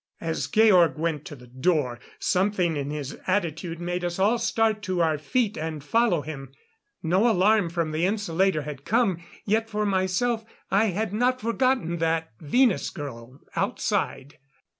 As 0.19 0.47
Georg 0.47 0.97
went 0.97 1.25
to 1.25 1.35
the 1.35 1.45
door, 1.45 1.99
something 2.17 2.75
in 2.75 2.89
his 2.89 3.19
attitude 3.27 3.79
made 3.79 4.03
us 4.03 4.17
all 4.17 4.39
start 4.39 4.81
to 4.81 4.99
our 4.99 5.19
feet 5.19 5.59
and 5.59 5.83
follow 5.83 6.21
him. 6.23 6.51
No 7.03 7.29
alarm 7.29 7.69
from 7.69 7.91
the 7.91 8.07
insulator 8.07 8.63
had 8.63 8.83
come, 8.83 9.19
yet 9.45 9.69
for 9.69 9.85
myself 9.85 10.43
I 10.71 10.85
had 10.85 11.13
not 11.13 11.39
forgotten 11.39 11.97
that 11.99 12.31
Venus 12.39 12.89
girl 12.89 13.41
outside. 13.55 14.39